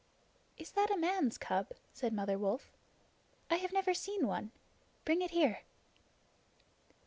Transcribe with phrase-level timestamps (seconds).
[0.57, 2.71] "Is that a man's cub?" said Mother Wolf.
[3.51, 4.51] "I have never seen one.
[5.05, 5.59] Bring it here."